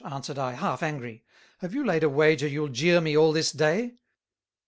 answered 0.03 0.39
I 0.39 0.53
half 0.53 0.81
angry: 0.81 1.23
"Have 1.59 1.75
you 1.75 1.85
laid 1.85 2.03
a 2.03 2.09
wager 2.09 2.47
you'll 2.47 2.69
jeer 2.69 2.99
me 3.01 3.15
all 3.15 3.31
this 3.33 3.51
Day?" 3.51 3.99